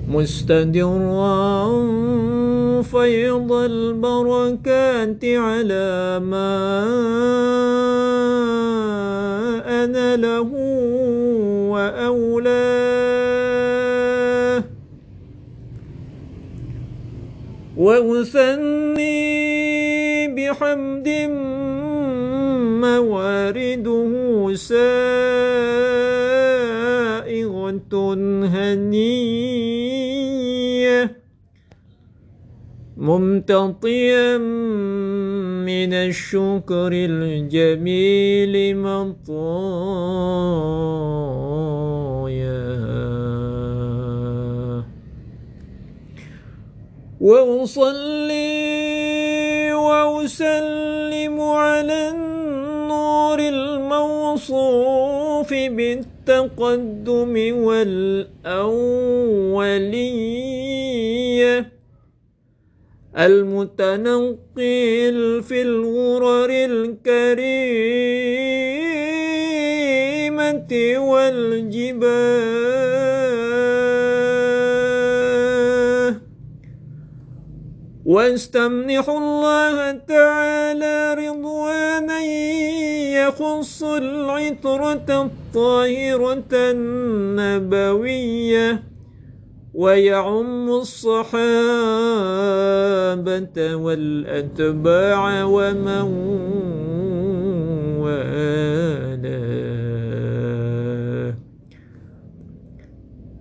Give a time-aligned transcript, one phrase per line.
[0.08, 1.68] مستدرا
[2.82, 6.54] فيض البركات على ما
[9.84, 10.52] أنا له
[11.72, 13.02] وأولاه
[17.78, 19.22] وأثني
[20.36, 21.10] بحمد
[22.82, 24.12] موارده
[24.56, 24.94] سائغة
[28.54, 29.71] هنيه
[32.98, 39.32] ممتطيا من الشكر الجميل مطايا.
[47.22, 48.52] وأصلي
[49.74, 53.94] وأسلم على النور الموصوف
[55.54, 57.34] بالتقدم
[57.64, 58.62] والأولية.
[63.18, 64.38] المتنقل
[65.48, 67.42] في الغرر الكريمة
[70.98, 72.32] والجباه.
[78.06, 82.22] واستمنح الله تعالى رضوانا
[83.12, 86.52] يخص العطرة الطاهرة
[87.52, 88.12] النبوية.
[89.82, 91.26] ويعم الصحابة
[93.76, 96.02] والأتباع ومن
[97.98, 99.42] والاه.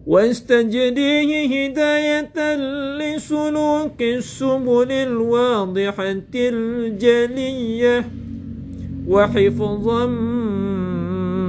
[0.06, 2.56] واستجريه هداية
[2.98, 8.04] لسلوك السبل الواضحة الجلية
[9.08, 10.06] وحفظا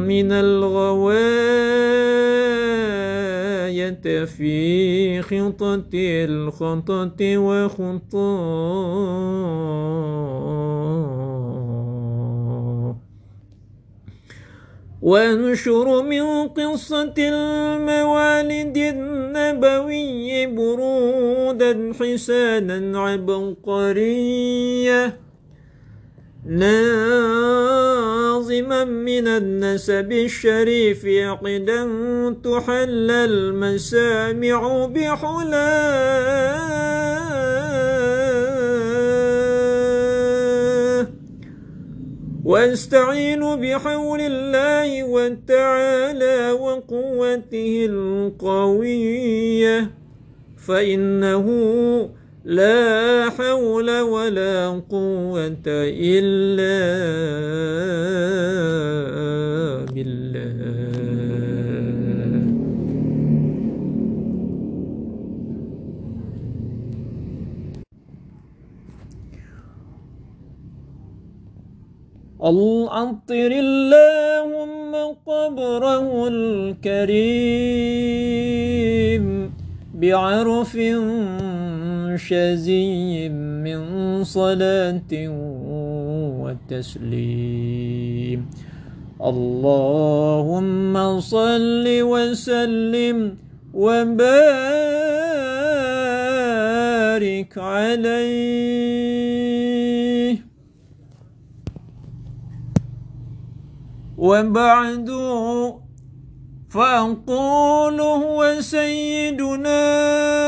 [0.08, 1.62] من الغواية
[4.08, 9.02] في خطة الخطة وخطاه
[15.02, 24.52] وانشر من قصة الموالد النبوي برودا حسانا عبقرية.
[28.62, 31.84] ناظما من النسب الشريف عقدا
[32.44, 36.62] تحل المسامع بحلاه.
[42.46, 49.92] واستعين بحول الله وتعالى وقوته القوية
[50.58, 51.48] فإنه
[52.46, 56.78] لا حول ولا قوة إلا
[59.94, 60.92] بالله.
[72.42, 74.94] العطر اللهم
[75.26, 77.62] قبره الكريم
[79.94, 80.76] بعرف
[82.18, 83.82] شزي من
[84.24, 85.12] صلاة
[86.70, 88.50] وتسليم.
[89.22, 93.38] اللهم صل وسلم
[93.74, 94.38] وبارك
[97.58, 98.82] عليه.
[104.18, 105.10] وبعد
[106.70, 110.41] فأقول هو سيدنا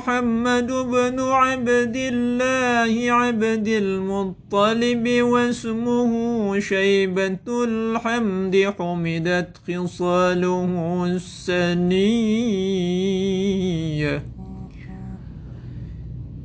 [0.00, 6.12] محمد بن عبد الله عبد المطلب واسمه
[6.60, 12.10] شيبة الحمد حمدت خصاله السنيه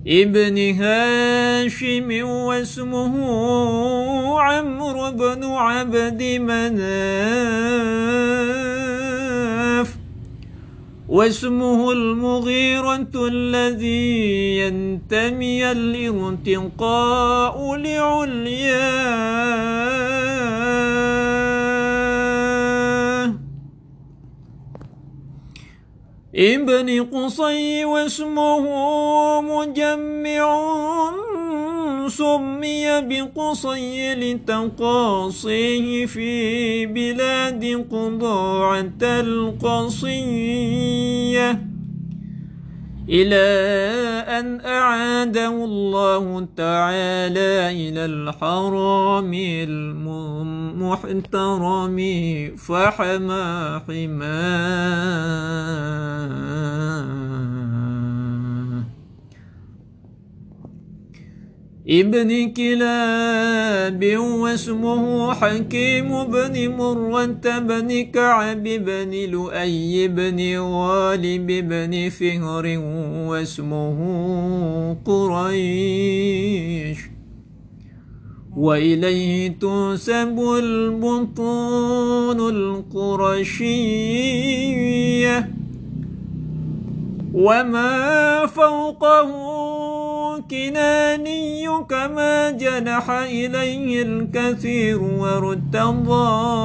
[0.07, 3.15] ابن هاشم واسمه
[4.39, 7.85] عمرو بن عبد مناف.
[11.15, 18.95] واسمه المغيرة الذي ينتمي الانتقاء لعلياه.
[26.35, 28.61] ابن قصي واسمه
[29.41, 30.45] مجمع
[32.09, 40.35] سمي بقصي لتقاصيه في بلاد قضاعة القصيه
[43.09, 43.45] إلى
[44.39, 49.33] أن أعاده الله تعالى إلى الحرام
[50.83, 51.97] المحترم
[52.57, 55.25] فحمى حماه
[61.89, 72.77] ابن كلاب واسمه حكيم بن مرة بن كعب بن لؤي بن غالب بن فهر
[73.29, 73.97] واسمه
[75.05, 76.99] قريش.
[78.57, 83.65] وإليه تنسب البطون القرشية.
[87.35, 89.31] وما فوقه
[90.51, 96.55] كناني كما جنح إليه الكثير وارتضى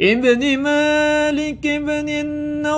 [0.00, 2.08] ابن مالك بن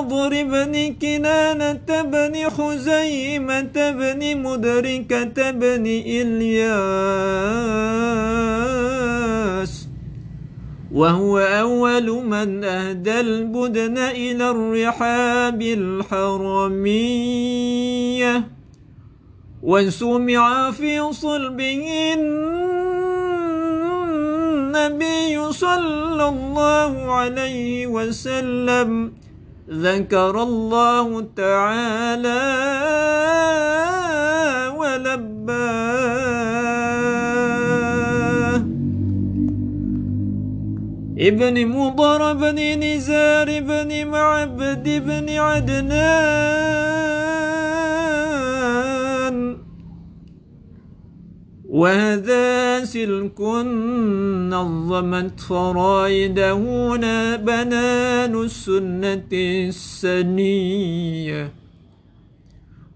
[0.00, 6.70] النضر بن كنانة بن خزيمة بن مدركة بن إلياس.
[10.93, 17.00] وهو أول من أهدى البدن إلى الرحاب الحرمية.
[19.62, 22.14] وسمع في صلبه
[24.64, 29.19] النبي صلى الله عليه وسلم.
[29.72, 32.43] ذكر الله تعالى
[34.76, 36.11] ولباه.
[41.19, 47.30] ابن مضر بن نزار بن معبد بن عدنان.
[51.70, 53.40] وهذا سلك
[54.50, 56.55] نظمت فرائده
[57.37, 59.32] بنان السنة
[59.69, 61.52] السنية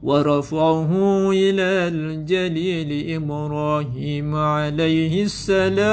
[0.03, 0.91] ورفعه
[1.31, 5.85] إلى الجليل إبراهيم عليه السلام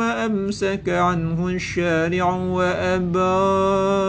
[0.00, 4.04] أمسك عنه الشارع وأباه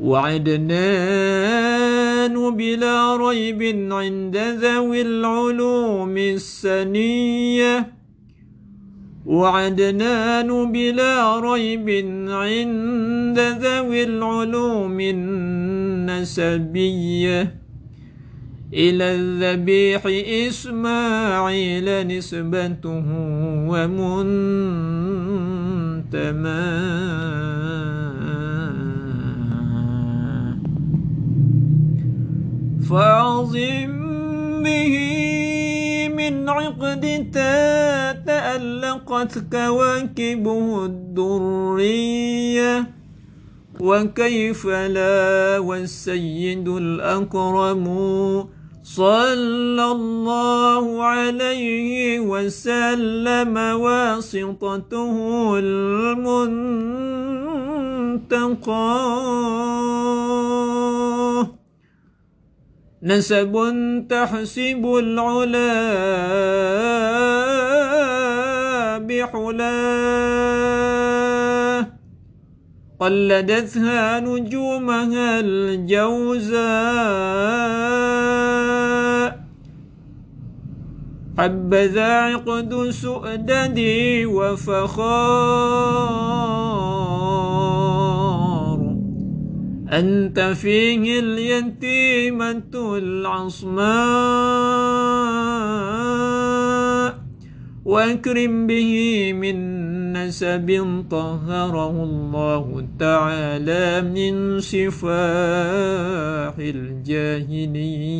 [0.00, 1.60] وعدنان
[2.56, 3.62] بلا ريب
[3.92, 7.92] عند ذوي العلوم السنية.
[9.26, 11.88] وعدنان بلا ريب
[12.28, 15.00] عند ذوي العلوم
[16.20, 16.80] النسبية.
[18.74, 20.02] إلى الذبيح
[20.48, 23.04] إسماعيل نسبته
[23.68, 24.30] ومنتمى
[32.90, 34.94] فعظم به
[36.16, 37.30] من عقد
[38.26, 42.86] تألقت كواكبه الدرية
[43.80, 47.84] وكيف لا والسيد الأكرم
[48.82, 55.14] صلى الله عليه وسلم واسطته
[55.58, 56.70] المنتقى
[63.02, 63.56] نسب
[64.08, 65.72] تحسب العلا
[69.08, 70.50] بحلاه
[73.00, 76.60] قلدتها نجومها الجوزاء.
[81.38, 85.80] حبذا عقد سؤددي وفخار
[89.92, 93.90] أنت فيه اليتيمة العصماء
[97.84, 108.10] وأكرم به من نسب طهره الله تعالى من سفاح الجاهلية.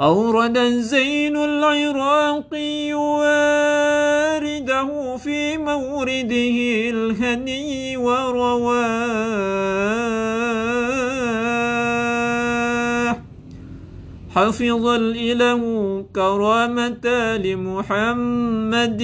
[0.00, 9.22] أورد زين العراقي وارده في مورده الهني ورواه.
[14.30, 19.02] حفظ الإله كرامة لمحمد.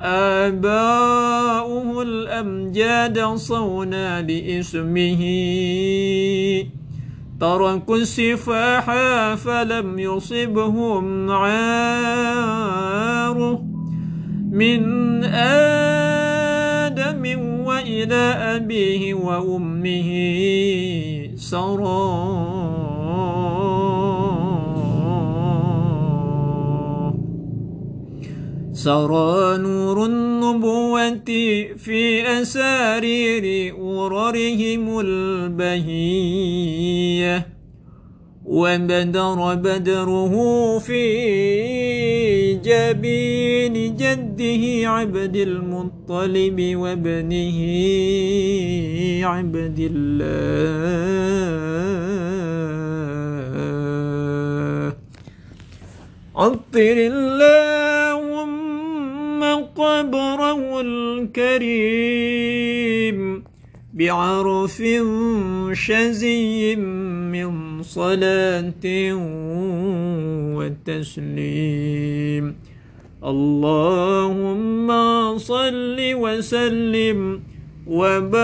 [0.00, 5.22] آباؤه الأمجاد صونا لإسمه.
[7.40, 8.86] تركوا السفاح
[9.34, 12.58] فلم يصبهم عار
[14.50, 14.84] من
[15.24, 17.22] آدم
[17.66, 20.10] وإلى أبيه وأمه
[21.36, 22.79] سرار
[28.84, 31.24] سرى نور النبوة
[31.76, 32.00] في
[32.40, 36.56] أسارير وررهم البهية
[38.44, 40.34] وبدر بدره
[40.78, 41.04] في
[42.54, 47.58] جبين جده عبد المطلب وابنه
[49.26, 51.20] عبد الله.
[56.36, 57.69] عطر اللهم
[60.00, 62.00] قبره الكريم
[63.94, 64.82] بعرف
[65.72, 68.84] شزي من صلاة
[70.56, 72.44] وتسليم.
[73.24, 74.88] اللهم
[75.38, 77.40] صل وسلم
[77.86, 78.40] وبارك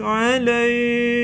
[0.00, 1.19] عليه.